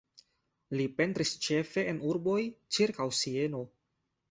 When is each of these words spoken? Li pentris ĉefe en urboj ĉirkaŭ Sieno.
Li 0.79 0.87
pentris 1.01 1.33
ĉefe 1.49 1.85
en 1.93 2.01
urboj 2.13 2.41
ĉirkaŭ 2.79 3.09
Sieno. 3.21 3.65